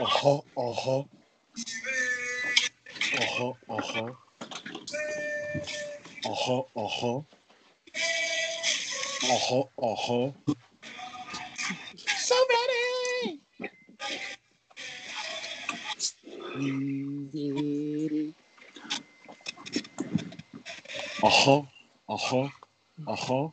[0.00, 1.04] Uh-huh, uh-huh.
[3.18, 4.12] Uh-huh, uh-huh.
[6.26, 7.20] Uh-huh, uh-huh.
[9.24, 10.32] Uh-huh, uh-huh.
[12.18, 13.40] So ready.
[21.22, 21.62] Uh-huh,
[22.08, 22.48] uh-huh,
[23.08, 23.48] uh-huh.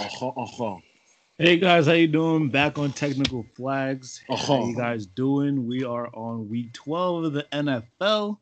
[0.00, 0.93] Uh-huh, uh-huh.
[1.36, 2.48] Hey guys, how you doing?
[2.48, 4.22] Back on Technical Flags.
[4.28, 4.58] Uh-huh.
[4.60, 5.66] How you guys doing?
[5.66, 8.38] We are on week 12 of the NFL.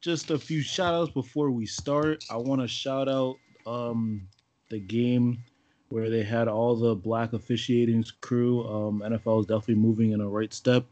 [0.00, 2.24] Just a few shout outs before we start.
[2.30, 3.34] I want to shout out
[3.66, 4.28] um,
[4.68, 5.42] the game
[5.88, 8.64] where they had all the black officiating crew.
[8.64, 10.86] Um, NFL is definitely moving in a right step.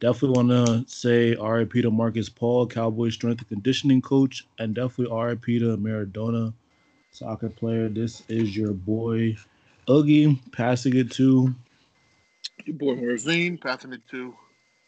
[0.00, 0.48] Definitely want
[0.88, 5.76] to say RIP to Markus Paul, Cowboys strength and conditioning coach, and definitely RIP to
[5.76, 6.52] Maradona,
[7.12, 7.88] soccer player.
[7.88, 9.36] This is your boy
[9.88, 11.54] Oogie passing it to.
[12.64, 14.34] Your boy Ravine passing it to.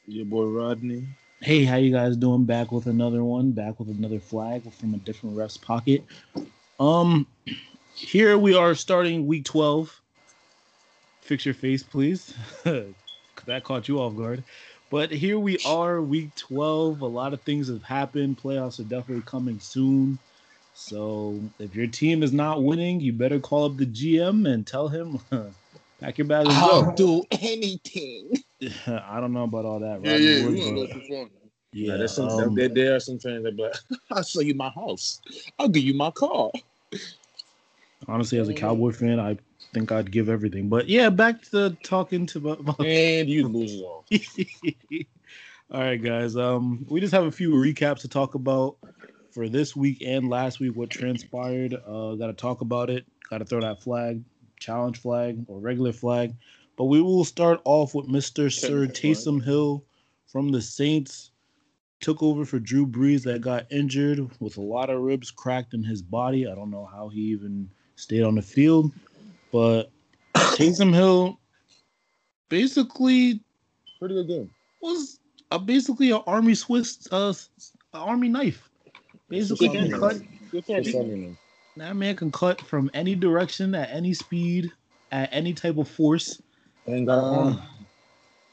[0.06, 1.06] Your boy Rodney.
[1.41, 2.45] Hey, how you guys doing?
[2.45, 3.53] Back with another one.
[3.53, 6.05] Back with another flag from a different ref's pocket.
[6.78, 7.27] Um,
[7.95, 10.00] here we are starting week twelve.
[11.20, 12.34] Fix your face, please.
[12.65, 14.45] that caught you off guard.
[14.91, 17.00] But here we are, week 12.
[17.00, 18.39] A lot of things have happened.
[18.39, 20.19] Playoffs are definitely coming soon.
[20.75, 24.89] So if your team is not winning, you better call up the GM and tell
[24.89, 25.20] him,
[26.00, 26.92] pack your bags and I'll go.
[26.94, 28.33] do anything.
[28.86, 30.00] I don't know about all that.
[30.05, 31.16] Yeah, Rodney yeah, Wood, we gonna but- go too far.
[31.72, 33.75] yeah, Yeah, there's some, um, there, there are some fans that be like,
[34.11, 35.20] I'll sell you my house.
[35.58, 36.50] I'll give you my car.
[38.09, 39.38] honestly, as a Cowboy fan, I
[39.72, 40.69] think I'd give everything.
[40.69, 44.05] But yeah, back to talking to about And you lose it all.
[45.70, 46.36] All right, guys.
[46.36, 48.77] Um, we just have a few recaps to talk about
[49.35, 50.77] for this week and last week.
[50.77, 51.75] What transpired?
[51.75, 53.05] Uh, got to talk about it.
[53.29, 54.23] Got to throw that flag,
[54.61, 56.35] challenge flag or regular flag.
[56.77, 58.50] But we will start off with Mr.
[58.53, 58.87] Sir.
[58.87, 59.84] Taysom Hill
[60.27, 61.33] from the Saints.
[62.00, 65.83] Took over for Drew Brees that got injured with a lot of ribs cracked in
[65.83, 66.47] his body.
[66.47, 68.93] I don't know how he even stayed on the field,
[69.50, 69.91] but
[70.34, 71.41] Taysom Hill
[72.50, 73.41] basically
[73.99, 74.50] Pretty good game.
[74.83, 75.19] was
[75.50, 77.33] a, basically an army Swiss uh
[77.94, 78.69] army knife.
[79.29, 80.17] Basically, Good can cut.
[80.17, 80.29] him.
[80.51, 81.37] Good.
[81.77, 84.71] That man can cut from any direction at any speed
[85.11, 86.41] at any type of force.
[86.87, 87.62] And got an Uh, arm.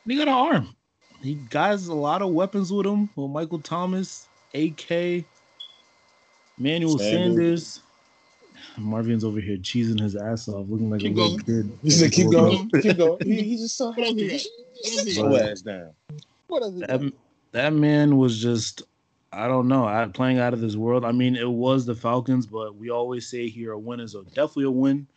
[0.08, 0.76] he got an arm.
[1.22, 3.09] He got a lot of weapons with him.
[3.16, 5.26] With Michael Thomas, AK,
[6.58, 7.74] Manuel Sanders.
[7.74, 7.82] Sanders.
[8.78, 11.66] Marvin's over here cheesing his ass off, looking like Keep a little going.
[11.66, 11.78] kid.
[11.84, 12.72] He said, keep Bullshit.
[12.72, 12.82] going.
[12.82, 13.18] Keep going.
[13.24, 14.22] He, he's just so What else happy.
[14.24, 14.42] he got?
[14.84, 15.42] Sit he your got?
[15.42, 15.92] ass down.
[16.48, 16.74] What else?
[16.76, 16.88] he got?
[17.02, 17.14] that,
[17.52, 18.84] that man was just
[19.34, 21.06] I don't know, I, playing out of this world.
[21.06, 24.24] I mean, it was the Falcons, but we always say here a win is a,
[24.24, 25.08] definitely a win.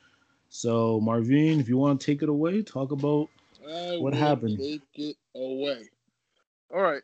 [0.51, 3.29] So, Marvin, if you want to take it away, talk about
[3.69, 4.59] I What happened?
[4.59, 5.89] Take it away.
[6.73, 7.03] All right.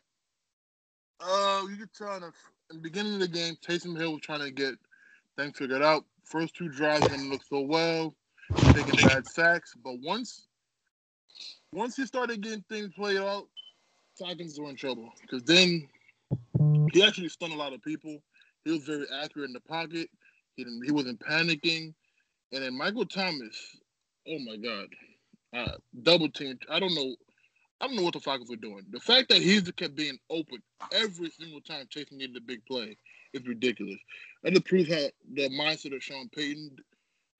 [1.20, 2.32] Uh, you could tell in the,
[2.70, 4.74] in the beginning of the game, Taysom Hill was trying to get
[5.36, 6.04] things figured out.
[6.24, 8.14] First two drives didn't look so well,
[8.72, 9.74] taking bad sacks.
[9.82, 10.46] But once,
[11.72, 13.48] once he started getting things played out,
[14.18, 15.88] Falcons were in trouble because then
[16.92, 18.18] he actually stunned a lot of people.
[18.64, 20.08] He was very accurate in the pocket.
[20.56, 20.84] He didn't.
[20.84, 21.94] He wasn't panicking.
[22.52, 23.56] And then Michael Thomas.
[24.28, 24.88] Oh my God
[25.54, 25.72] uh,
[26.02, 26.58] double team.
[26.68, 27.14] I don't know.
[27.80, 28.84] I don't know what the Falcons were doing.
[28.90, 30.58] The fact that he's kept being open
[30.92, 32.96] every single time chasing needed big play
[33.32, 33.98] is ridiculous.
[34.44, 36.76] And it proves how the mindset of Sean Payton.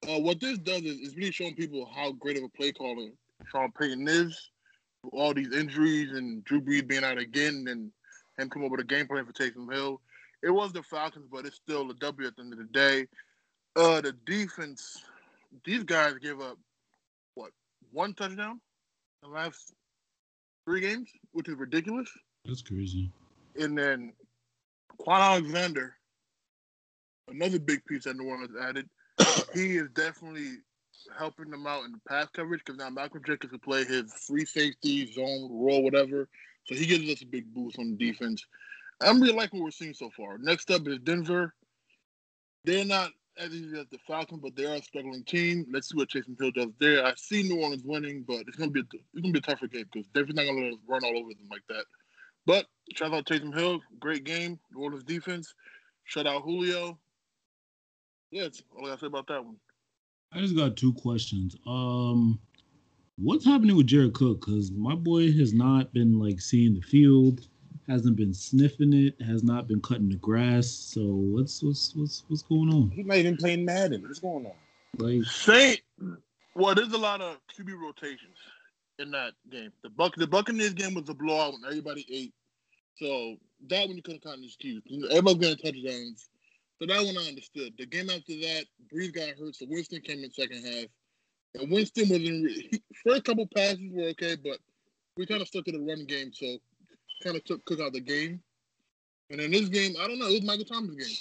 [0.08, 3.08] Uh, what this does is, is really showing people how great of a play caller
[3.52, 4.50] Sean Payton is.
[5.12, 7.90] All these injuries and Drew Brees being out again, and
[8.38, 10.00] him come up with a game plan for Taysom Hill.
[10.42, 13.06] It was the Falcons, but it's still a W at the end of the day.
[13.76, 15.02] Uh, the defense.
[15.64, 16.58] These guys give up
[17.34, 17.50] what
[17.92, 18.60] one touchdown
[19.22, 19.72] in the last
[20.64, 22.08] three games, which is ridiculous.
[22.44, 23.10] that's crazy.
[23.58, 24.12] And then
[25.00, 25.96] Kwon Alexander,
[27.28, 28.88] another big piece that New Orleans added,
[29.54, 30.58] he is definitely
[31.18, 34.44] helping them out in the pass coverage because now Malcolm Jenkins can play his free
[34.44, 36.28] safety, zone, roll, whatever.
[36.66, 38.44] So he gives us a big boost on defense.
[39.00, 40.38] I'm really like what we're seeing so far.
[40.38, 41.54] Next up is Denver.
[42.64, 45.66] They're not as easy as the Falcons, but they are a struggling team.
[45.72, 47.04] Let's see what Jason Hill does there.
[47.04, 48.84] I see New Orleans winning, but it's gonna be a,
[49.14, 51.62] it's gonna be a tougher game because Denver's not gonna run all over them like
[51.68, 51.84] that.
[52.46, 54.58] But shout out Taysom Hill, great game.
[54.72, 55.54] New Orleans defense.
[56.04, 56.98] Shut out Julio.
[58.30, 59.56] Yeah, that's all I gotta say about that one.
[60.32, 61.56] I just got two questions.
[61.66, 62.38] Um,
[63.22, 64.46] what's happening with Jared Cook?
[64.46, 67.46] Because my boy has not been like seeing the field,
[67.88, 70.68] hasn't been sniffing it, has not been cutting the grass.
[70.68, 72.90] So what's what's what's what's going on?
[72.90, 74.02] He's not even playing Madden.
[74.02, 74.52] What's going on?
[74.98, 75.80] Like, Saint,
[76.54, 78.36] well, there's a lot of QB rotations,
[78.98, 79.72] in that game.
[79.82, 82.34] The Buck the Buccaneers game was a blowout when everybody ate.
[82.96, 83.36] So
[83.68, 84.82] that one you couldn't count as excuse.
[85.10, 86.28] Everybody's getting touchdowns.
[86.78, 87.74] So that one I understood.
[87.78, 90.86] The game after that, Brees got hurt, so Winston came in second half.
[91.54, 94.58] And Winston was in re- first couple passes were okay, but
[95.16, 96.56] we kind of stuck to the run game, so
[97.22, 98.40] kind of took Cook out the game.
[99.30, 101.16] And in this game, I don't know, it was Michael Thomas' game.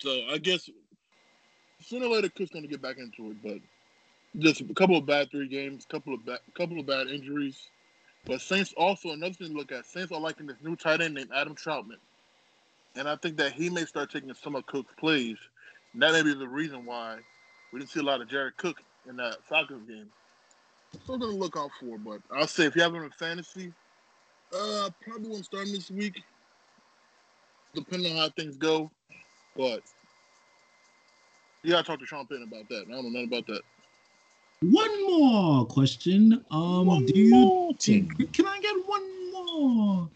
[0.00, 0.68] So I guess
[1.80, 3.58] sooner or later Cook's gonna get back into it, but
[4.38, 7.68] just a couple of bad three games, couple of bad, couple of bad injuries.
[8.24, 9.84] But Saints also another thing to look at.
[9.84, 11.98] Saints are liking this new tight end named Adam Trautman,
[12.96, 15.38] and I think that he may start taking some of Cook's plays.
[15.92, 17.18] And that may be the reason why
[17.72, 20.06] we didn't see a lot of Jared Cook in that Falcons game.
[21.06, 21.98] Something to look out for.
[21.98, 23.72] But I'll say if you have him in fantasy,
[24.54, 26.22] uh, probably won't start him this week,
[27.74, 28.90] depending on how things go.
[29.56, 29.80] But
[31.62, 32.84] you gotta talk to Sean Payton about that.
[32.88, 33.62] I don't know nothing about that.
[34.62, 36.44] One more question.
[36.50, 38.08] Um, One do you more team.
[38.32, 40.08] can I get one more?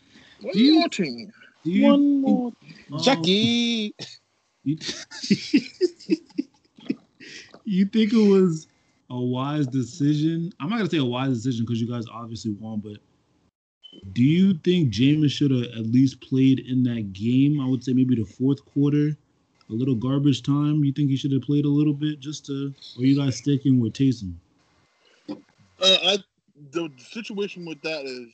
[0.42, 1.32] What Do you- your team?
[1.64, 2.52] Do you, One more.
[2.92, 3.94] um, Jackie.
[4.64, 4.76] You,
[7.66, 8.68] you think it was
[9.10, 10.52] a wise decision?
[10.60, 12.98] I'm not gonna say a wise decision because you guys obviously won, but
[14.12, 17.60] do you think Jameis should have at least played in that game?
[17.60, 19.16] I would say maybe the fourth quarter,
[19.68, 20.84] a little garbage time.
[20.84, 23.80] You think he should have played a little bit just to, or you guys sticking
[23.80, 24.34] with Taysom?
[25.28, 25.34] Uh,
[25.80, 26.18] I
[26.72, 28.28] the situation with that is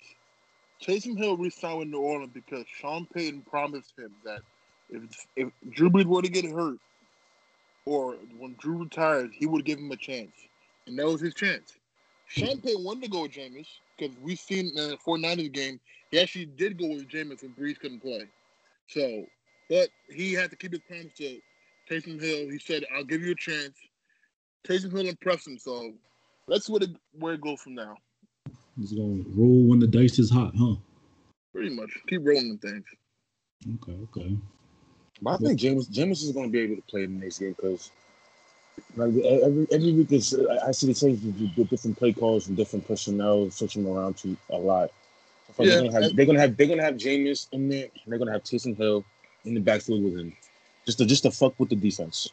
[0.82, 4.40] Taysom Hill re-signed with New Orleans because Sean Payton promised him that
[4.90, 6.78] if if Drew Brees were to get hurt
[7.84, 10.32] or when Drew retires, he would give him a chance,
[10.86, 11.74] and that was his chance.
[12.28, 12.66] Sean mm-hmm.
[12.66, 13.66] Payton wanted to go with Jameis
[13.98, 15.80] because we've seen in the 49ers game
[16.12, 18.28] he actually did go with Jameis when Brees couldn't play.
[18.88, 19.24] So,
[19.68, 21.40] but he had to keep his promise to
[21.90, 22.50] Taysom Hill.
[22.50, 23.76] He said, "I'll give you a chance."
[24.68, 25.92] Taysom Hill impressed him, so
[26.46, 27.96] let's see where, the, where it goes from now.
[28.78, 30.76] He's gonna roll when the dice is hot, huh?
[31.52, 31.90] Pretty much.
[32.08, 32.84] Keep rolling the things.
[33.82, 34.36] Okay, okay.
[35.22, 37.38] But I think Jameis Jameis is going to be able to play in the next
[37.38, 37.90] game because,
[38.96, 42.48] like every every week, is I I see the Saints do do different play calls
[42.48, 44.90] and different personnel switching around to a lot.
[45.56, 48.12] So Yeah, they're gonna have they're gonna have they're gonna have Jameis in there, and
[48.12, 49.04] they're gonna have Taysom Hill
[49.44, 50.32] in the backfield with him,
[50.86, 52.28] just to just to fuck with the defense.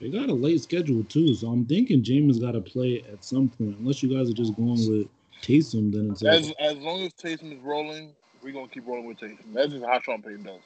[0.00, 3.48] They got a late schedule too, so I'm thinking Jameis got to play at some
[3.48, 3.78] point.
[3.78, 5.06] Unless you guys are just going with
[5.42, 9.06] Taysom, then it's As like, as long as Taysom is rolling, we're gonna keep rolling
[9.06, 9.52] with Taysom.
[9.52, 10.60] That's just how Sean Payton does.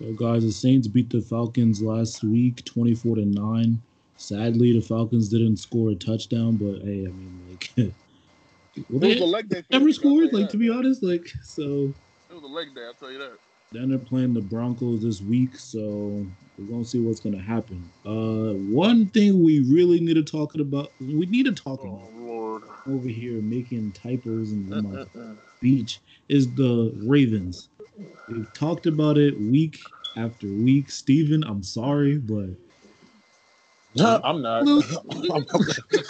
[0.00, 0.44] So guys.
[0.44, 3.80] The Saints beat the Falcons last week, 24 to nine.
[4.16, 7.70] Sadly, the Falcons didn't score a touchdown, but hey, I mean, like,
[8.88, 9.62] well, they a leg day.
[9.70, 10.32] never finish, I'll tell scored.
[10.32, 10.50] Like that.
[10.50, 11.92] to be honest, like so.
[12.30, 12.84] it was a leg day.
[12.86, 13.36] I'll tell you that.
[13.72, 16.26] Then they're playing the Broncos this week, so
[16.56, 17.90] we're gonna see what's gonna happen.
[18.06, 22.12] Uh, one thing we really need to talk about, we need to talk Oh about
[22.14, 22.62] Lord.
[22.88, 25.04] over here making typos and my
[25.56, 27.68] speech is the Ravens.
[28.28, 29.78] We've talked about it week
[30.16, 30.90] after week.
[30.90, 32.48] Steven, I'm sorry, but
[33.94, 34.64] No, I'm not.
[34.64, 34.82] Well-
[35.34, 35.46] I'm,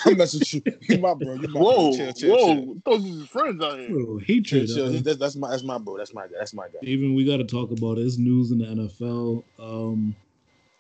[0.05, 0.62] I'm messing with you.
[0.83, 1.35] You my bro.
[1.35, 1.97] You my Whoa, bro.
[1.97, 2.56] Chill, chill, chill.
[2.65, 2.77] whoa!
[2.85, 3.91] Those are his friends out here.
[3.91, 4.69] bro, Chill, hatred.
[4.69, 4.87] chill.
[4.97, 5.97] uh, That's, that's my that's my bro.
[5.99, 6.35] That's my guy.
[6.38, 6.79] That's my guy.
[6.83, 8.03] Steven, we got to talk about it.
[8.03, 9.44] It's news in the NFL.
[9.61, 10.17] Um,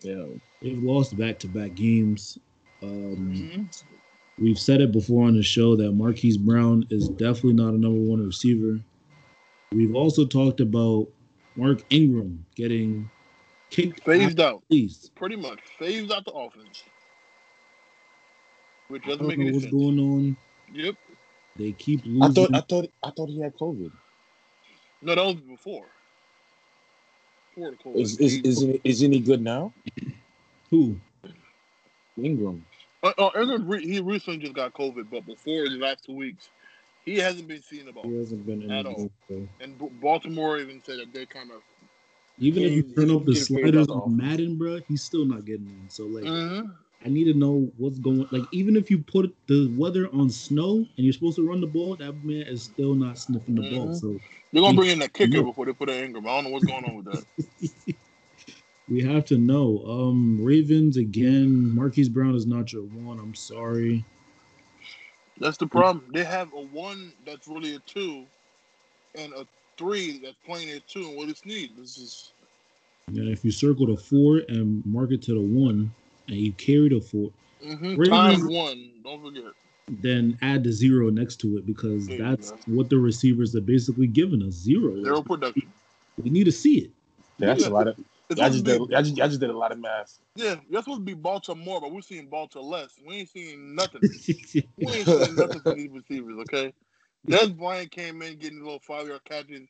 [0.02, 0.24] Yeah.
[0.62, 2.38] they've lost back-to-back games.
[2.82, 3.82] Um, Mhm.
[4.38, 7.98] We've said it before on the show that Marquise Brown is definitely not a number
[8.00, 8.80] one receiver.
[9.72, 11.08] We've also talked about
[11.56, 13.10] Mark Ingram getting
[13.70, 14.62] kicked Phased out.
[14.70, 15.58] out, pretty much.
[15.78, 16.84] Phased out the offense,
[18.88, 19.72] which I doesn't don't make know any what's sense.
[19.74, 20.36] going on.
[20.72, 20.94] Yep.
[21.56, 22.22] They keep losing.
[22.22, 23.90] I thought I thought I thought he had COVID.
[25.02, 25.86] No, that was before.
[27.54, 28.00] Before the COVID.
[28.00, 29.72] Is is He- isn't it, isn't he good now?
[30.70, 30.96] Who?
[32.22, 32.64] Ingram.
[33.02, 36.50] Uh, uh, Ingram re- he recently just got COVID, but before the last two weeks,
[37.06, 38.04] he hasn't been seen about.
[38.04, 39.10] He hasn't been At all.
[39.30, 39.48] game.
[39.60, 41.62] And B- Baltimore even said that they kind of.
[42.38, 45.88] Even if you turn up the sliders on Madden, bro, he's still not getting in.
[45.88, 46.74] So like, Mhm.
[47.04, 48.26] I need to know what's going.
[48.30, 51.66] Like, even if you put the weather on snow and you're supposed to run the
[51.66, 53.88] ball, that man is still not sniffing the ball.
[53.88, 54.00] Mhm.
[54.00, 54.20] So
[54.52, 56.26] They're gonna bring in that kicker before they put in Ingram.
[56.26, 57.24] I don't know what's going on with that.
[58.88, 59.84] we have to know.
[59.86, 61.74] Um, Ravens again.
[61.74, 63.18] Marquise Brown is not your one.
[63.18, 64.04] I'm sorry.
[65.38, 66.04] That's the problem.
[66.12, 68.24] They have a one that's really a two,
[69.14, 71.08] and a three that's playing a two.
[71.08, 71.72] And what it's need.
[71.76, 72.32] This is
[73.08, 75.90] And if you circle the four and mark it to the one,
[76.28, 77.30] and you carry the four,
[77.64, 77.96] mm-hmm.
[77.96, 78.90] Ravens- times one.
[79.04, 79.52] Don't forget.
[79.88, 82.58] then add the zero next to it because There you that's go.
[82.66, 85.02] what the receivers are basically giving us zero.
[85.02, 85.70] Zero production.
[86.16, 86.90] We need to see it.
[87.38, 87.96] That's a lot of
[88.30, 88.80] I just did.
[88.94, 90.18] I just, I just did a lot of math.
[90.34, 92.90] yeah, you're supposed to be Baltimore, but we're seeing Baltimore less.
[93.06, 94.02] We ain't seeing nothing.
[94.78, 96.74] We ain't seeing nothing from these receivers, okay?
[97.26, 99.68] Dez Bryant came in getting a little five yard catches,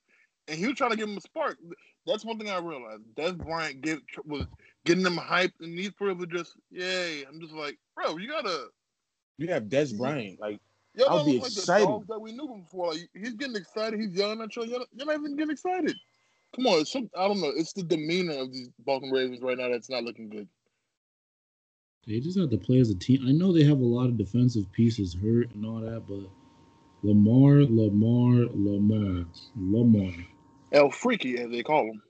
[0.49, 1.59] and he was trying to give him a spark.
[2.07, 3.03] That's one thing I realized.
[3.17, 4.47] Dez Bryant get, was
[4.85, 7.25] getting them hyped, and these people were just, yay.
[7.25, 8.67] I'm just like, bro, you gotta.
[9.39, 10.61] You have Dez Bryant, like
[11.09, 11.89] I'll be like excited.
[12.09, 12.93] that we knew him before.
[12.93, 14.01] Like, he's getting excited.
[14.01, 14.65] He's yelling at you.
[14.65, 15.95] You're not, you're not even getting excited.
[16.57, 17.53] Come on, it's some, I don't know.
[17.55, 20.49] It's the demeanor of these Baltimore Ravens right now that's not looking good.
[22.07, 23.27] They just have to play as a team.
[23.27, 26.31] I know they have a lot of defensive pieces hurt and all that, but
[27.03, 30.13] Lamar, Lamar, Lamar, Lamar.
[30.73, 32.03] El Freaky, as they call him.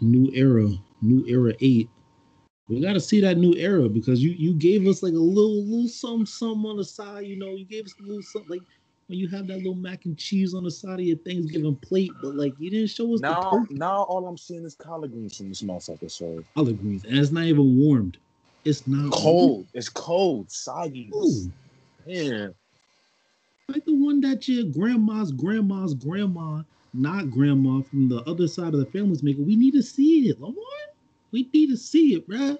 [0.00, 0.68] New era,
[1.02, 1.88] new era eight.
[2.68, 5.64] We got to see that new era because you you gave us like a little
[5.64, 7.26] little some some on the side.
[7.26, 8.62] You know, you gave us a little something like
[9.08, 12.12] when you have that little mac and cheese on the side of your Thanksgiving plate,
[12.22, 15.12] but like you didn't show us now, the turkey now all I'm seeing is collard
[15.12, 16.10] greens from this motherfucker.
[16.10, 18.18] So collard greens, and it's not even warmed.
[18.64, 19.66] It's not cold.
[19.72, 21.10] It's cold, soggy.
[22.06, 22.48] Yeah,
[23.68, 26.62] like the one that your grandma's grandma's grandma,
[26.92, 29.46] not grandma from the other side of the family's making.
[29.46, 30.54] We need to see it, Lamar.
[31.32, 32.58] We need to see it, bruh.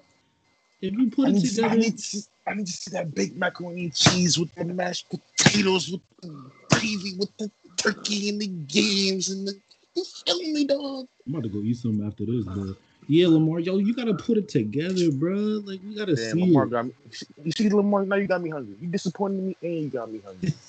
[0.81, 2.91] If you put I it need, to, I, together, need to, I need to see
[2.91, 8.29] that baked macaroni and cheese with the mashed potatoes, with the gravy, with the turkey
[8.29, 9.59] and the games and the.
[9.95, 11.07] You feel me, dog?
[11.27, 12.75] I'm about to go eat some after this, but
[13.07, 15.65] yeah, Lamar, yo, you gotta put it together, bruh.
[15.65, 16.69] Like we gotta Damn, see Lamar it.
[16.71, 16.91] got me.
[17.43, 18.75] You see, Lamar, now you got me hungry.
[18.79, 20.53] You disappointed me and you got me hungry.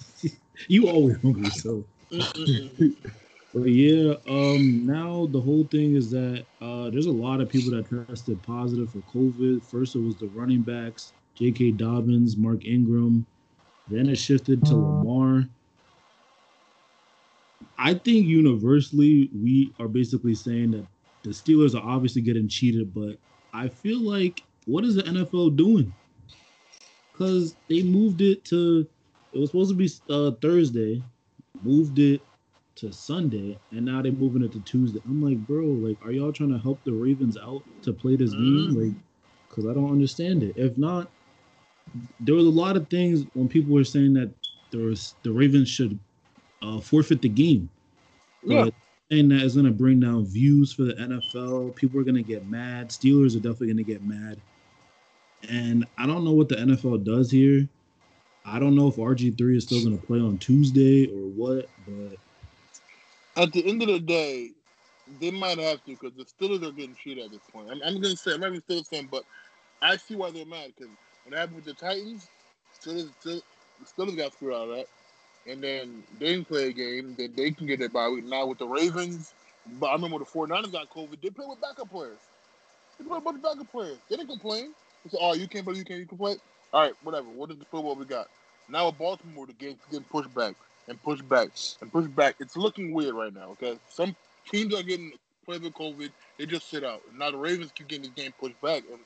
[0.69, 1.85] You always hungry, so.
[3.53, 7.73] But yeah, um, now the whole thing is that uh, there's a lot of people
[7.73, 9.65] that tested positive for COVID.
[9.69, 11.73] First, it was the running backs, J.K.
[11.73, 13.27] Dobbins, Mark Ingram.
[13.89, 15.49] Then it shifted to Lamar.
[17.79, 20.87] I think universally we are basically saying that
[21.23, 23.17] the Steelers are obviously getting cheated, but
[23.53, 25.93] I feel like what is the NFL doing?
[27.13, 28.87] Because they moved it to
[29.33, 31.03] it was supposed to be uh, Thursday,
[31.63, 32.21] moved it
[32.77, 35.01] to Sunday, and now they're moving it to Tuesday.
[35.05, 38.33] I'm like, bro, like, are y'all trying to help the Ravens out to play this
[38.33, 38.75] game?
[38.75, 38.97] Like,
[39.49, 40.55] because I don't understand it.
[40.57, 41.11] If not,
[42.21, 44.31] there was a lot of things when people were saying that
[44.71, 45.99] there was the Ravens should
[46.63, 47.69] uh, forfeit the game.
[48.43, 48.69] Yeah.
[49.11, 51.75] And that is going to bring down views for the NFL.
[51.75, 52.91] People are going to get mad.
[52.91, 54.41] Steelers are definitely going to get mad.
[55.49, 57.69] And I don't know what the NFL does here.
[58.45, 63.43] I don't know if RG3 is still going to play on Tuesday or what, but
[63.43, 64.51] At the end of the day,
[65.21, 67.69] they might have to because the Steelers are getting cheated at this point.
[67.71, 69.25] I'm, I'm going to say, I'm not even Steelers fan, but
[69.83, 70.93] I see why they're mad because
[71.25, 72.29] what happened with the Titans,
[72.73, 73.43] Still, the
[73.85, 74.87] Steelers got screwed out of that.
[75.47, 78.25] And then they didn't play a game, then they can get their bye week.
[78.25, 79.33] Now with the Ravens,
[79.79, 82.19] but I remember the 49ers got COVID, they played with backup players.
[82.99, 83.99] They played with backup players.
[84.09, 84.73] They didn't complain.
[85.05, 86.37] They said, oh, you can't play, you can't, you can play.
[86.73, 87.29] All right, whatever.
[87.29, 88.29] What is the football we got?
[88.69, 90.55] Now with Baltimore, the game's getting pushed back
[90.89, 91.49] and pushed back
[91.81, 92.37] and pushed back.
[92.39, 93.79] It's looking weird right now, okay?
[93.89, 94.15] Some
[94.51, 95.13] teams are getting
[95.45, 96.11] played with COVID.
[96.39, 97.01] They just sit out.
[97.17, 98.85] Now the Ravens keep getting this game pushed back.
[98.91, 99.01] And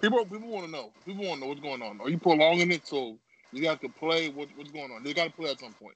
[0.00, 0.90] people people want to know.
[1.04, 2.00] People want to know what's going on.
[2.00, 3.16] Are you prolonging it so
[3.52, 4.28] you guys to play?
[4.28, 5.02] What, what's going on?
[5.04, 5.94] They got to play at some point.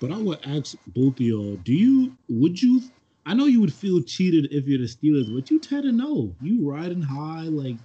[0.00, 2.82] But I would ask both of y'all, do you would you
[3.24, 6.34] I know you would feel cheated if you're the Steelers, but you tend to know.
[6.40, 7.76] You riding high, like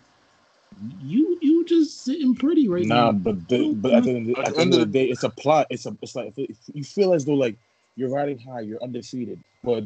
[0.99, 3.11] you you just sitting pretty right Nah, now.
[3.11, 4.79] but the, but at the, end of the, At at the the end end of
[4.81, 5.67] of the day, it's a plot.
[5.69, 7.55] It's a it's like if, if you feel as though like
[7.95, 9.83] you're riding high, you're undefeated, but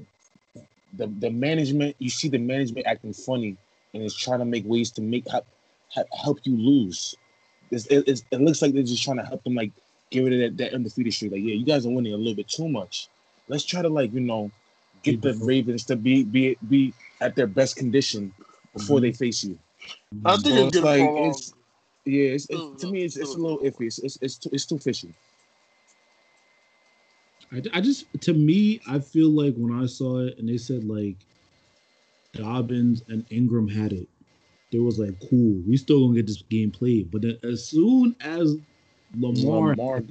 [0.97, 3.57] the the management, you see the management acting funny
[3.93, 5.45] and is trying to make ways to make help
[6.13, 7.15] help you lose.
[7.69, 9.71] It's, it, it's, it looks like they're just trying to help them like
[10.09, 11.31] get rid of that, that undefeated streak.
[11.31, 13.07] Like, yeah, you guys are winning a little bit too much.
[13.47, 14.51] Let's try to like you know
[15.03, 18.33] get the Ravens to be be be at their best condition
[18.73, 19.17] before they mm-hmm.
[19.17, 19.57] face you.
[20.25, 21.53] I think So it's it's like it's
[22.05, 23.87] yeah, it's, Still it's to me it's, it's a little iffy.
[23.87, 25.13] It's it's it's too, it's too fishy.
[27.51, 30.83] I, I just to me, I feel like when I saw it and they said
[30.83, 31.17] like
[32.33, 34.07] Dobbins and Ingram had it,
[34.71, 37.11] there was like cool, we still gonna get this game played.
[37.11, 38.55] But then as soon as
[39.17, 40.03] Lamar Lamar,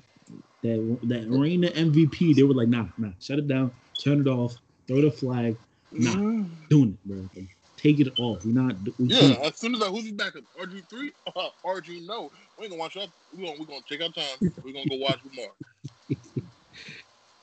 [0.63, 3.73] that that reigned the MVP, they were like, nah, nah, shut it down,
[4.03, 4.55] turn it off,
[4.87, 5.57] throw the flag,
[5.93, 6.15] Nah.
[6.17, 6.69] Mhm.
[6.69, 7.29] doing it, bro.
[7.77, 8.45] Take it off.
[8.45, 8.77] We're not.
[8.99, 9.41] We Yeah, can't.
[9.47, 10.45] as soon as I who's his backup?
[10.61, 11.13] RG three?
[11.65, 12.31] RG no.
[12.59, 13.11] We ain't gonna watch that.
[13.33, 14.39] We gonna we gonna take our time.
[14.63, 15.53] We gonna go watch Lamar.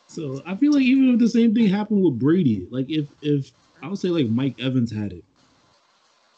[0.10, 3.52] So I feel like even if the same thing happened with Brady, like if if
[3.82, 5.24] I would say like Mike Evans had it,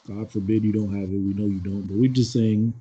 [0.08, 1.18] God forbid you don't have it.
[1.18, 2.74] We know you don't, but we're just saying.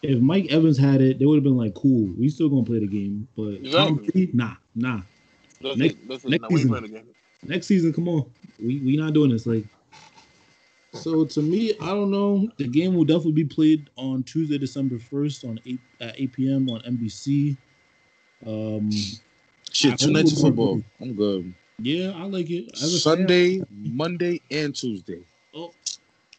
[0.00, 2.78] If Mike Evans had it, they would have been like, "Cool, we still gonna play
[2.78, 4.08] the game." But Tom Exactly.
[4.12, 5.02] Brady, nah, nah.
[5.60, 6.08] That's Next- it.
[6.08, 6.84] That's next Now season.
[6.84, 7.04] again.
[7.44, 8.24] Next season, come on.
[8.64, 9.44] We we not doing this.
[9.46, 9.64] Like
[10.94, 12.48] so to me, I don't know.
[12.58, 16.68] The game will definitely be played on Tuesday, December first, on eight at eight p.m.
[16.70, 17.56] on NBC.
[18.46, 18.90] Um,
[19.72, 20.80] Shit, two nights of football.
[21.00, 21.52] I'm good.
[21.80, 22.76] Yeah, I like it.
[22.76, 25.20] Sunday, Monday, and Tuesday.
[25.54, 25.72] Oh,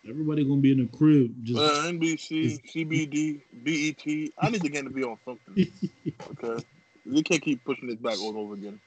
[0.08, 1.34] everybody gonna be in the crib.
[1.44, 4.34] Just uh, NBC, CBD, BET.
[4.38, 5.72] I need the game to be on something.
[6.44, 6.66] okay,
[7.06, 8.82] we can't keep pushing this back all over again.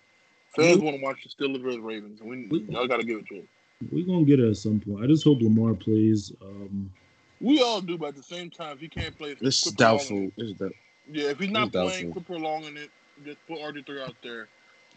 [0.54, 2.20] Fans want to watch the Steelers versus Ravens.
[2.20, 3.48] We, we y'all got to give it to them.
[3.90, 5.02] We're gonna get it at some point.
[5.02, 6.32] I just hope Lamar plays.
[6.42, 6.92] Um,
[7.40, 10.30] we all do, but at the same time, if he can't play, this is doubtful.
[10.36, 10.72] Is that?
[11.10, 12.90] Yeah, if he's not playing, quit prolonging it.
[13.24, 14.48] Just put RG three out there.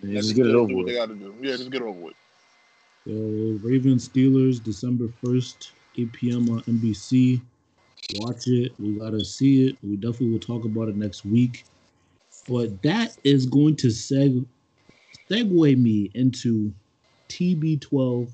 [0.02, 0.88] Yeah, just get it over with.
[0.88, 1.34] They got to do.
[1.42, 2.14] Yeah, just get it over with.
[3.08, 6.50] So Ravens Steelers December first, eight p.m.
[6.50, 7.42] on NBC.
[8.18, 8.74] Watch it.
[8.80, 9.78] We gotta see it.
[9.84, 11.66] We definitely will talk about it next week.
[12.48, 14.46] But that is going to seg
[15.30, 16.74] segue me into
[17.30, 18.32] TB12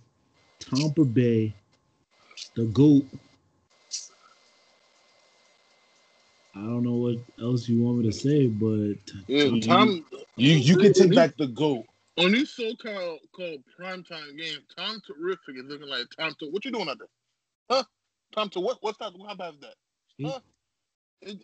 [0.59, 1.53] Tampa Bay,
[2.55, 3.05] the GOAT.
[6.53, 10.77] I don't know what else you want me to say, but yeah, Tom, you you
[10.77, 11.85] can take back the GOAT.
[12.17, 16.71] On these so-called called primetime games, Tom Terrific is looking like Tom to what you
[16.71, 17.07] doing out there?
[17.69, 17.83] Huh?
[18.33, 19.13] Tom to what what's that?
[19.27, 19.75] How bad is that?
[20.25, 20.39] Huh?
[21.21, 21.37] It,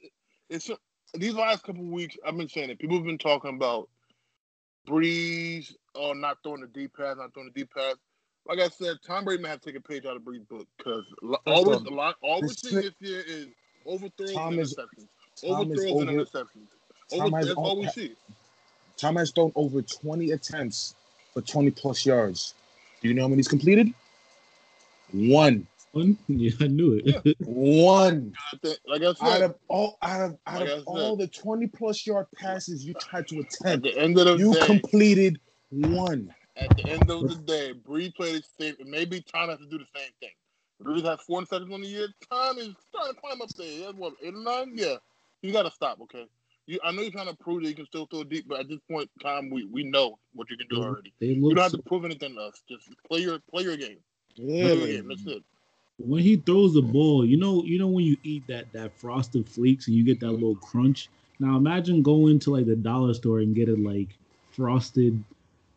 [0.49, 0.69] it's
[1.13, 2.79] these last couple weeks I've been saying it.
[2.79, 3.89] People have been talking about
[4.87, 7.95] Brees or oh, not throwing the deep pass, not throwing the deep pass
[8.47, 10.67] like I said, Tom Brady may have to take a page out of Brees's book
[10.77, 11.05] because
[11.45, 13.47] always a lot, all we're seeing this year is
[13.85, 15.07] overthrows Tom and interceptions,
[15.43, 16.67] overthrows over, and interceptions.
[17.11, 18.15] Over, that's all we see.
[18.97, 20.95] Tom has thrown over 20 attempts
[21.33, 22.55] for 20 plus yards.
[23.01, 23.93] Do you know how many he's completed?
[25.11, 25.67] One.
[25.91, 26.17] One?
[26.27, 27.03] Yeah, I knew it.
[27.05, 27.33] Yeah.
[27.39, 28.33] One.
[28.87, 32.05] Like I said, out of all out of out like of all the 20 plus
[32.05, 35.39] yard passes you tried to attempt, at the end of the you day, completed
[35.69, 36.33] one.
[36.55, 38.75] At the end of the day, Brees played his same.
[38.85, 40.31] Maybe Tom has to do the same thing.
[40.83, 42.07] Brees has four interceptions on the year.
[42.29, 43.67] Tom is trying to climb up there.
[43.67, 44.71] He has what eight or nine?
[44.75, 44.95] Yeah,
[45.41, 45.99] you got to stop.
[46.01, 46.25] Okay,
[46.67, 46.79] you.
[46.83, 48.79] I know you're trying to prove that you can still throw deep, but at this
[48.89, 51.13] point, Tom, we we know what you can do already.
[51.19, 52.61] You don't have to prove anything to us.
[52.69, 53.97] Just play your play your game.
[54.35, 55.07] Yeah, play your game.
[55.07, 55.43] That's it.
[55.99, 59.49] When he throws the ball, you know, you know when you eat that that frosted
[59.49, 61.09] flakes and you get that little crunch.
[61.39, 64.09] Now imagine going to like the dollar store and get it like
[64.51, 65.23] frosted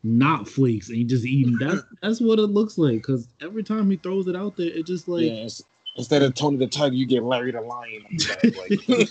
[0.03, 1.57] not flakes and you just eating.
[1.59, 2.97] That's that's what it looks like.
[2.97, 5.49] Because every time he throws it out there, it just like yeah,
[5.97, 8.05] instead of Tony the Tiger, you get Larry the Lion.
[8.43, 9.11] like,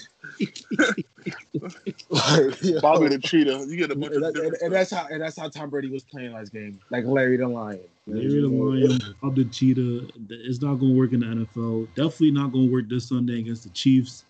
[2.81, 3.65] Bobby the Cheetah.
[3.67, 5.89] You get a bunch and, of and, and, that's how and that's how Tom Brady
[5.89, 7.79] was playing last game, like Larry the Lion.
[8.07, 10.07] Larry the Lion, Bob the Cheetah.
[10.29, 11.87] It's not going to work in the NFL.
[11.95, 14.25] Definitely not going to work this Sunday against the Chiefs.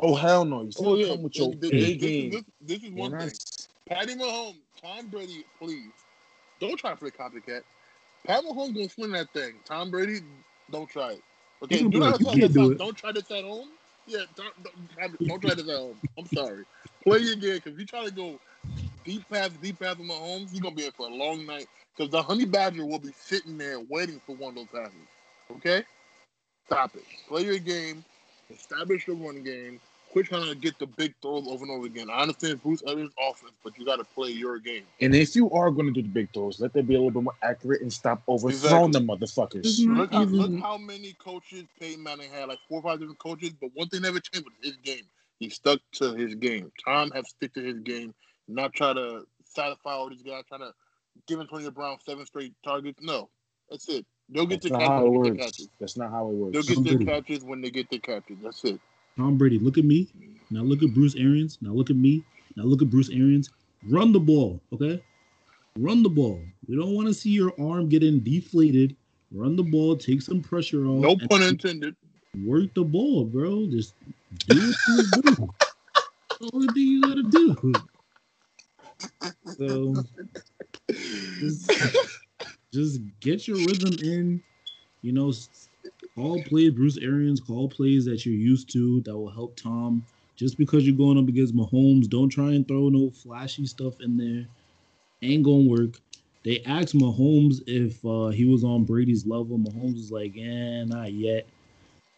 [0.00, 0.62] Oh hell no!
[0.62, 1.08] You still oh, yeah.
[1.08, 2.30] come with your this, this, game.
[2.30, 3.30] This, this, is one thing.
[3.88, 5.92] Patty Mahomes, Tom Brady, please
[6.60, 7.62] don't try for the copycat.
[8.26, 9.54] Pat Mahomes gonna swing that thing.
[9.64, 10.20] Tom Brady,
[10.70, 11.22] don't try it.
[11.64, 13.70] Okay, do not try this do Don't try this at home.
[14.06, 15.96] Yeah, don't, don't, don't try this at home.
[16.18, 16.64] I'm sorry.
[17.02, 18.38] Play your game because you try to go
[19.04, 21.66] deep pass, deep pass with Mahomes, you're gonna be in for a long night.
[21.96, 25.08] Because the honey badger will be sitting there waiting for one of those passes.
[25.52, 25.84] Okay,
[26.66, 27.04] stop it.
[27.28, 28.04] Play your game.
[28.50, 29.80] Establish the run game
[30.14, 32.08] quit trying to get the big throws over and over again.
[32.08, 34.84] I understand Bruce Arians' offense, but you got to play your game.
[35.00, 37.10] And if you are going to do the big throws, let them be a little
[37.10, 39.06] bit more accurate and stop overthrowing exactly.
[39.06, 39.80] the motherfuckers.
[39.80, 39.96] Mm-hmm.
[39.98, 43.50] Look, how, look how many coaches Peyton Manning had, like four or five different coaches,
[43.60, 45.02] but one thing never changed was his game.
[45.40, 46.70] He stuck to his game.
[46.84, 48.14] Tom has stick to his game,
[48.46, 50.72] not try to satisfy all these guys, trying to
[51.26, 53.00] give Antonio Brown seven straight targets.
[53.02, 53.30] No,
[53.68, 54.06] that's it.
[54.28, 55.68] They'll get That's their catches, catches.
[55.80, 56.52] That's not how it works.
[56.52, 58.38] They'll get their catches when they get their catches.
[58.42, 58.80] That's it.
[59.16, 60.08] Tom Brady, look at me.
[60.50, 61.58] Now look at Bruce Arians.
[61.60, 62.24] Now look at me.
[62.56, 63.50] Now look at Bruce Arians.
[63.88, 65.02] Run the ball, okay?
[65.78, 66.40] Run the ball.
[66.68, 68.96] We don't want to see your arm getting deflated.
[69.32, 69.96] Run the ball.
[69.96, 71.00] Take some pressure off.
[71.00, 71.96] No pun intended.
[72.44, 73.66] Work the ball, bro.
[73.66, 73.94] Just
[74.46, 75.54] do what you do.
[76.52, 77.72] Only thing you gotta do.
[79.56, 79.94] So
[81.40, 81.70] just,
[82.72, 84.42] just get your rhythm in.
[85.02, 85.32] You know,
[86.14, 90.04] call plays, Bruce Arians, call plays that you're used to that will help Tom.
[90.36, 94.16] Just because you're going up against Mahomes, don't try and throw no flashy stuff in
[94.16, 94.46] there.
[95.22, 96.00] Ain't gonna work.
[96.44, 99.58] They asked Mahomes if uh, he was on Brady's level.
[99.58, 101.46] Mahomes was like, "Yeah, not yet."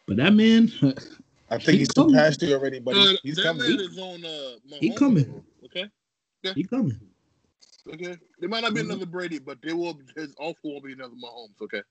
[0.06, 0.72] But that man,
[1.50, 3.66] I think he's surpassed you already, but uh, he's coming.
[3.66, 5.44] He, on, uh, he coming.
[5.64, 5.88] Okay.
[6.42, 6.54] Yeah.
[6.54, 6.98] He coming.
[7.92, 8.16] Okay.
[8.40, 8.90] There might not be mm-hmm.
[8.90, 9.98] another Brady, but there will.
[10.16, 11.60] His also will be another Mahomes.
[11.62, 11.82] Okay.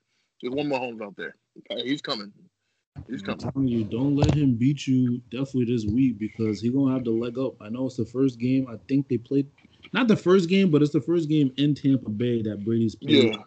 [0.42, 1.36] There's one Mahomes out there.
[1.70, 2.32] Uh, he's coming.
[3.10, 3.44] He's coming.
[3.44, 7.04] I'm telling you, don't let him beat you definitely this week because he's gonna have
[7.06, 7.56] to leg up.
[7.62, 8.68] I know it's the first game.
[8.70, 9.48] I think they played
[9.94, 13.34] not the first game, but it's the first game in Tampa Bay that Brady's played.
[13.34, 13.38] Yeah.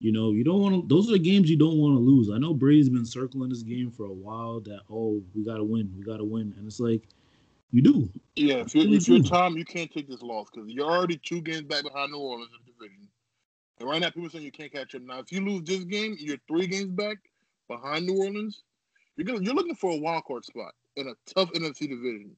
[0.00, 0.88] You know, you don't want to.
[0.88, 2.28] Those are the games you don't want to lose.
[2.28, 4.60] I know Brady's been circling this game for a while.
[4.60, 7.02] That oh, we gotta win, we gotta win, and it's like
[7.70, 8.08] you do.
[8.34, 11.40] Yeah, if you're, if you're Tom, you can't take this loss because you're already two
[11.40, 13.08] games back behind New Orleans in the division.
[13.82, 15.02] And right now, people saying you can't catch up.
[15.02, 17.16] Now, if you lose this game, you're three games back
[17.68, 18.62] behind New Orleans.
[19.16, 22.30] You're gonna, you're looking for a wild card spot in a tough NFC division,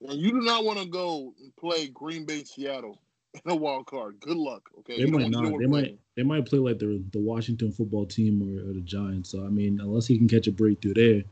[0.00, 2.98] and you do not want to go and play Green Bay, Seattle
[3.44, 4.18] in a wild card.
[4.20, 4.70] Good luck.
[4.78, 5.42] Okay, they You might don't- you not.
[5.42, 5.84] don't They wanna might.
[5.90, 5.98] play.
[6.16, 9.28] They might play like the the Washington football team or, or the Giants.
[9.30, 11.22] So I mean, unless he can catch a breakthrough there,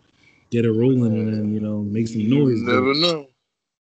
[0.51, 2.61] get it rolling, and then you know make some You noise.
[2.63, 3.27] but never know.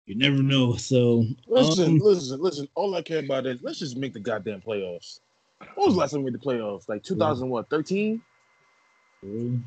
[0.06, 0.76] You never know.
[0.76, 2.66] So Listen, um, listen, listen.
[2.76, 5.20] All I care about is let's just make the goddamn playoffs.
[5.60, 6.88] When was the last time we made the playoffs?
[6.88, 7.06] Like mm.
[7.06, 7.68] 2000 what?
[7.70, 8.20] 13?
[9.24, 9.62] Mm.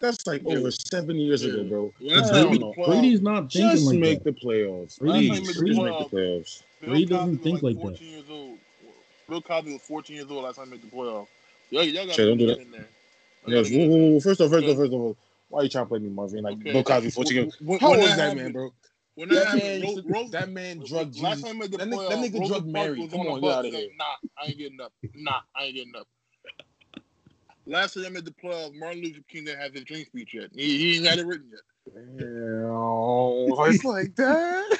[0.00, 0.58] That's like Yeah.
[0.58, 1.54] over seven years Yeah.
[1.54, 1.92] ago, bro.
[2.00, 2.66] Last I don't we know.
[2.68, 4.34] made the playoffs, Brady's not thinking Just like make that.
[4.34, 4.98] the playoffs.
[5.00, 6.62] Brady- Just Brady- make the playoffs.
[6.80, 7.82] Bill Brady doesn't Cosby think like that.
[7.82, 8.58] 14 Years old.
[9.28, 11.26] Bill Cosby was 14 years old last time he made the playoffs.
[11.70, 12.58] Y'all, y'all got Shay, don't do that.
[12.60, 12.88] in there.
[13.46, 13.70] Yes.
[13.70, 14.20] Y'all Whoa, whoa, whoa.
[14.20, 14.70] First off, first Yeah.
[14.72, 15.16] off, first of all,
[15.48, 16.44] why are you trying to play me, Marvin?
[16.44, 16.72] Like Okay.
[16.72, 18.72] Bill Cosby, 14 years When- How old is that happened- man, bro?
[19.18, 21.42] When That that man, Ro- used Ro- that man drugged Last Jesus.
[21.42, 23.08] time he made the That nigga- playoff, that uh, nigga Rosa drugged Parks Mary.
[23.08, 23.90] Come on get bus outta saying, here.
[23.98, 24.04] Nah,
[24.40, 24.92] I ain't getting up.
[25.16, 26.06] Nah, I ain't getting up.
[27.66, 30.50] Last time I made the playoffs, Martin Luther King didn't have his dream speech yet.
[30.54, 31.60] He, he ain't had it written yet.
[31.92, 34.78] Damn, it's like that.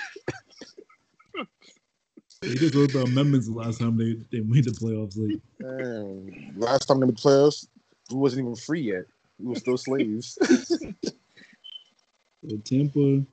[2.41, 5.19] They just wrote the amendments the last time they, they made the playoffs.
[5.19, 6.31] Like, Damn.
[6.61, 7.67] Last time they made the playoffs,
[8.13, 9.07] we wasn't even free yet.
[9.41, 10.39] We were still slaves.
[10.65, 13.25] so Tampa,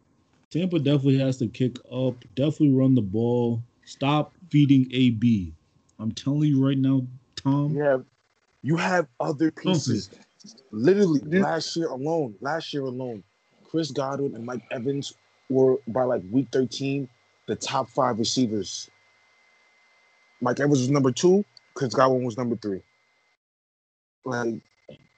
[0.49, 2.15] Tampa definitely has to kick up.
[2.35, 3.61] Definitely run the ball.
[3.85, 5.53] Stop feeding AB.
[5.99, 7.05] I'm telling you right now,
[7.35, 7.75] Tom.
[7.75, 7.97] Yeah,
[8.61, 10.09] you have other pieces.
[10.71, 13.23] Literally last year alone, last year alone,
[13.63, 15.13] Chris Godwin and Mike Evans
[15.49, 17.07] were by like week 13
[17.47, 18.89] the top five receivers.
[20.41, 22.81] Mike Evans was number two, Chris Godwin was number three.
[24.25, 24.55] Like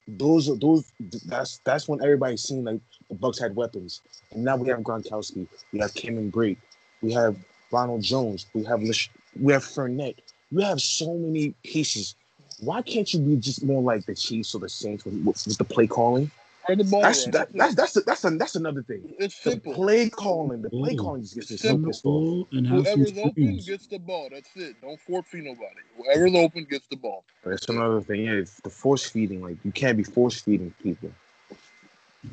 [0.08, 0.92] those those
[1.26, 4.02] that's that's when everybody's seen like the Bucks had weapons.
[4.32, 6.58] And now we have Gronkowski, we have Cameron Brate,
[7.02, 7.36] we have
[7.72, 10.18] Ronald Jones, we have Lish, we have Fournette.
[10.52, 12.16] You have so many pieces.
[12.60, 15.58] Why can't you be just more like the Chiefs or the Saints with, with, with
[15.58, 16.32] the play calling?
[16.68, 19.06] Spread the ball That's that, that's that's that's a, that's another thing.
[19.20, 19.74] It's The simple.
[19.74, 22.26] play calling, the play calling just gets me It's so Run the pissed off.
[22.26, 23.66] ball and Whoever's open screens.
[23.66, 24.30] gets the ball.
[24.32, 24.82] That's it.
[24.82, 25.82] Don't force feed nobody.
[25.98, 27.26] Whoever's open gets the ball.
[27.44, 28.26] That's another thing.
[28.26, 29.42] Yeah, it's the force feeding.
[29.42, 31.12] Like you can't be force feeding people.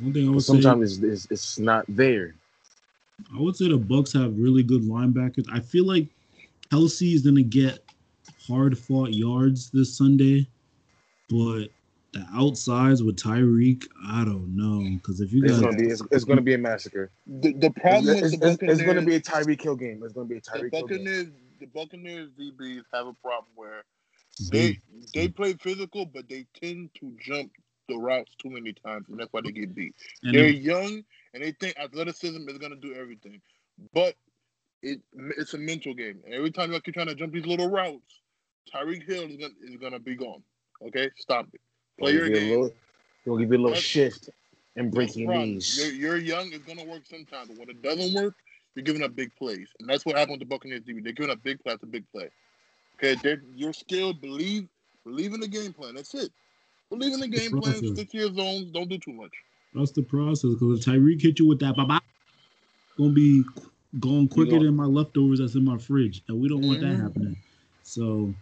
[0.00, 2.34] One thing I would say, Sometimes it's, it's it's not there.
[3.36, 5.46] I would say the Bucks have really good linebackers.
[5.52, 6.08] I feel like
[6.72, 7.80] Kelce is gonna get
[8.48, 10.48] hard fought yards this Sunday,
[11.30, 11.68] but
[12.14, 14.88] the outsides with Tyreek, I don't know.
[14.96, 17.11] Because if you guys, It's guys, gonna be it's, it's gonna be a massacre.
[17.27, 20.00] The, the problem It's, with it's, the it's, it's gonna be a Tyreek Hill game.
[20.05, 20.98] It's gonna be a the Tyreek Hill game.
[21.05, 21.27] Buccaneers,
[21.61, 23.83] the Buccaneers DBs have a problem where
[24.50, 24.79] they
[25.12, 27.53] they play physical, but they tend to jump
[27.88, 29.94] the routes too many times, and that's why they get beat.
[30.22, 33.40] and They're if- young and they think athleticism is gonna do everything,
[33.92, 34.14] but
[34.83, 35.00] it
[35.37, 36.20] it's a mental game.
[36.24, 38.20] And every time you keep trying to jump these little routes,
[38.72, 40.42] Tyreek Hill is gonna is gonna be gone.
[40.87, 41.61] Okay, stop it.
[41.98, 42.50] Play your you a game.
[42.50, 42.74] little-
[43.24, 44.28] He'll give you a little That's- shift
[44.76, 45.50] and break your problem.
[45.54, 45.78] knees.
[45.78, 46.52] You're, you're young.
[46.52, 48.35] It's gonna work sometimes, but when it doesn't work,
[48.74, 50.80] you're giving up big plays, and that's what happened with the Buccaneers.
[50.83, 51.02] DB.
[51.02, 52.28] They're giving up big play after big play.
[52.98, 54.20] Okay, they're, you're skilled.
[54.20, 54.68] Believe,
[55.04, 55.94] believe in the game plan.
[55.94, 56.30] That's it.
[56.90, 57.74] Believe in the game plan.
[57.94, 58.70] Stick to your zones.
[58.72, 59.33] Don't do too much.
[59.74, 60.50] That's the process.
[60.54, 61.98] Because if Tyreek hit you with that, bye bye,
[62.98, 63.42] gonna be
[64.00, 66.87] going quicker gonna- than my leftovers that's in my fridge, and we don't want that
[66.88, 67.00] Mhm.
[67.02, 67.37] happening.
[67.85, 68.35] So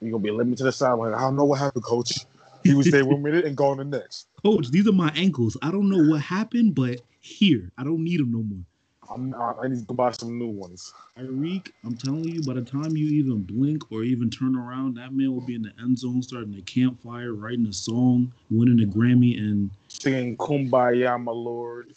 [0.00, 1.14] You're gonna be limited to the sideline.
[1.14, 2.20] I don't know what happened, coach.
[2.64, 4.28] He was there one minute and gone the next.
[4.42, 5.56] Coach, these are my ankles.
[5.62, 8.64] I don't know what happened, but here, I don't need them no more.
[9.10, 10.92] I'm, I need to buy some new ones.
[11.18, 15.12] Tyreek, I'm telling you, by the time you even blink or even turn around, that
[15.12, 18.86] man will be in the end zone, starting a campfire, writing a song, winning a
[18.90, 21.92] Grammy, and Singing "Kumbaya, my lord."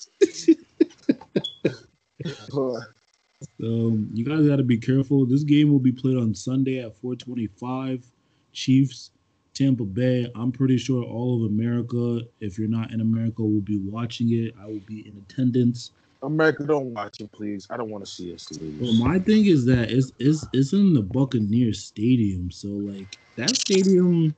[2.50, 2.82] so
[3.64, 5.26] um, you guys got to be careful.
[5.26, 8.04] This game will be played on Sunday at 4:25.
[8.52, 9.12] Chiefs,
[9.56, 10.30] Tampa Bay.
[10.36, 14.54] I'm pretty sure all of America, if you're not in America, will be watching it.
[14.62, 15.92] I will be in attendance.
[16.22, 17.68] America, don't watch it, please.
[17.70, 18.82] I don't want to see us lose.
[18.82, 23.56] Well, my thing is that it's it's it's in the Buccaneers Stadium, so like that
[23.56, 24.36] stadium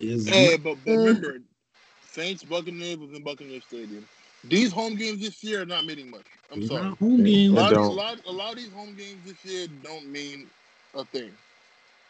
[0.00, 1.38] is Hey, but, but remember,
[2.10, 4.06] Saints Buccaneers was in Buccaneers Stadium.
[4.44, 6.24] These home games this year are not meaning much.
[6.50, 6.84] I'm it's sorry.
[6.84, 9.68] not home A lot, of, a, lot, a lot of these home games this year
[9.84, 10.48] don't mean
[10.94, 11.30] a thing.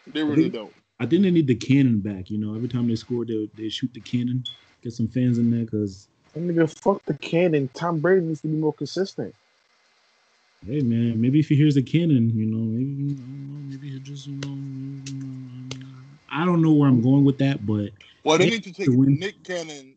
[0.07, 0.73] They really think- don't.
[1.01, 2.31] I think they need the cannon back.
[2.31, 4.45] You know, every time they score, they they shoot the cannon.
[4.83, 7.71] Get some fans in there because That nigga, fuck the cannon.
[7.75, 9.35] Tom Brady needs to be more consistent.
[10.67, 13.91] hey man, maybe if he hears the cannon, you know, maybe I don't know, maybe
[13.91, 15.87] he just you know, maybe, you know,
[16.31, 17.91] I don't know where I'm going with that, but
[18.25, 18.93] Well, they They need to take to.
[18.93, 19.95] Nick Cannon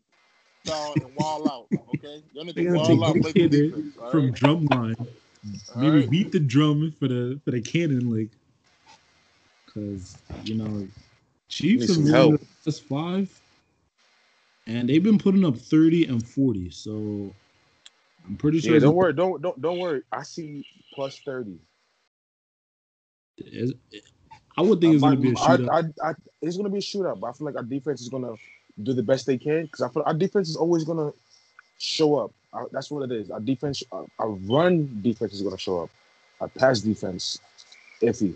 [0.64, 1.68] style and wild out.
[1.94, 3.96] Okay, they need to gotta take out, Nick Cannon defense.
[4.10, 4.34] from right?
[4.34, 4.96] drum line.
[5.76, 6.10] All Maybe right.
[6.10, 8.30] beat the drum for the for the cannon, like,
[9.74, 10.86] because you know,
[11.48, 12.40] Chiefs have won help.
[12.40, 13.40] the last five,
[14.66, 16.70] and they've been putting up thirty and forty.
[16.70, 17.32] So
[18.26, 20.02] I'm pretty sure Yeah, don't worry, don't don't don't worry.
[20.12, 21.58] I see plus thirty.
[24.56, 25.92] I would think it's gonna be a I- shootout.
[26.02, 28.34] I, I, it's gonna be a shootout, but I feel like our defense is gonna
[28.82, 31.12] do the best they can because I feel our defense is always gonna
[31.78, 32.32] show up.
[32.52, 33.30] Uh, that's what it is.
[33.30, 35.90] Our defense, our, our run defense is gonna show up.
[36.40, 37.38] Our pass defense,
[38.00, 38.34] iffy.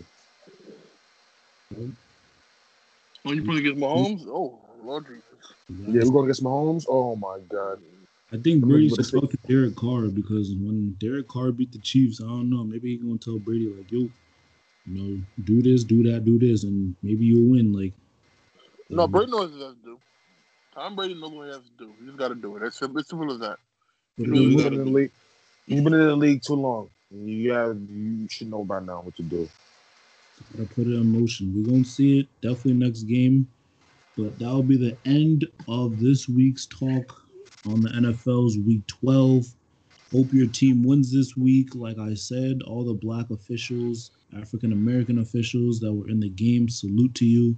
[1.75, 5.23] When you play against Mahomes, oh Lord Jesus.
[5.87, 6.85] Yeah, we're gonna get some Mahomes.
[6.87, 7.79] Oh my god.
[8.31, 11.27] I think I mean, Brady but should if talk to Derek Carr because when Derek
[11.27, 12.63] Carr beat the Chiefs, I don't know.
[12.63, 14.11] Maybe he's gonna tell Brady like, "Yo, you
[14.87, 17.93] know, do this, do that, do this, and maybe you'll win." Like,
[18.89, 19.97] No, um, Brady knows what he has to do.
[20.73, 21.93] Tom Brady knows what he has to do.
[21.99, 22.63] He just got to do it.
[22.63, 23.57] It's simple, it's simple as that.
[24.17, 25.11] but You they- know, You've gotta been in the league.
[25.67, 26.89] You've been in the league too long.
[27.11, 29.49] You have, you should know by now what to do.
[30.55, 31.53] Gotta put it in motion.
[31.55, 33.47] We're gonna see it definitely next game.
[34.17, 37.21] But that'll be the end of this week's talk
[37.65, 39.45] on the NFL's week 12.
[40.11, 41.75] Hope your team wins this week.
[41.75, 46.67] Like I said, all the black officials, African American officials that were in the game,
[46.67, 47.55] salute to you.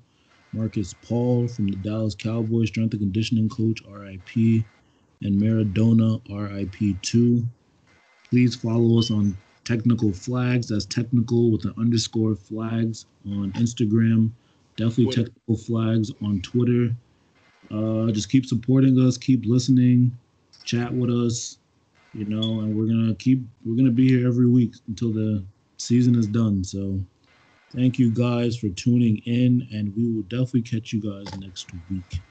[0.54, 4.66] Markus Paul from the Dallas Cowboys, strength and conditioning coach, RIP,
[5.22, 7.48] and Maradona, RIP too.
[8.30, 10.70] Please follow us on Technical Flags.
[10.70, 14.32] That's technical with an underscore flags on Instagram.
[14.76, 15.24] Definitely Twitter.
[15.24, 16.96] technical flags on Twitter.
[17.70, 20.18] Uh, just keep supporting us, keep listening,
[20.66, 21.58] chat with us,
[22.14, 25.44] you know, and we're gonna keep we're gonna be here every week until the
[25.78, 26.64] season is done.
[26.64, 27.00] So
[27.74, 32.22] thank you guys for tuning in, and we will definitely catch you guys next week.